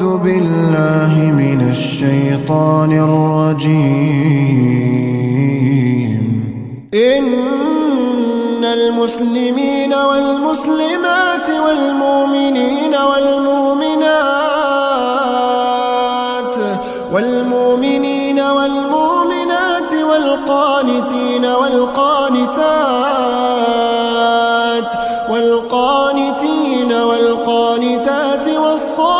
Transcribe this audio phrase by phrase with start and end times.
[0.00, 1.12] أعوذ بالله
[1.42, 3.84] من الشيطان الرجيم.
[6.94, 14.16] إن المسلمين والمسلمات والمؤمنين والمؤمنات
[17.14, 22.60] والمؤمنين والمؤمنات والقانتين والقانتات
[25.32, 29.19] والقانتين والقانتات والصادقين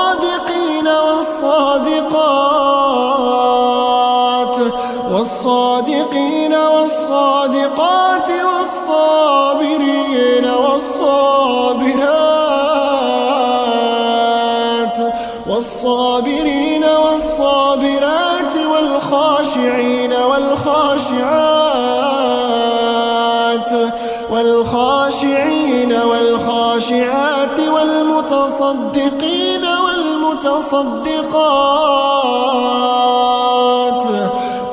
[5.30, 11.61] والصادقين والصادقات والصابرين والصابرات
[15.46, 21.20] والصابرين والصابرات والخاشعين والخاشعات
[24.32, 31.00] والخاشعين والخاشعات والمتصدقين والمتصدقات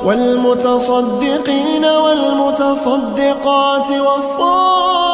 [0.08, 5.08] والمتصدقين والمتصدقات والصائمين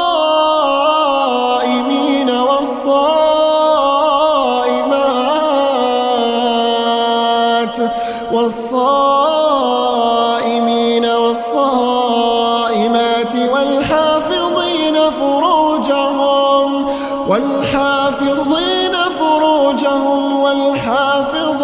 [6.54, 7.78] والصائمات
[8.32, 12.16] والصائمين والصائمات
[13.36, 16.86] والحافظين فروجهم
[17.28, 21.63] والحافظين فروجهم والحافظات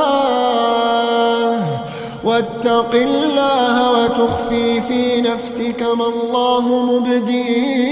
[2.41, 7.91] واتق الله وتخفي في نفسك ما الله مبديه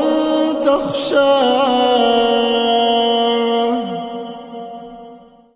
[0.66, 1.87] تخشاه.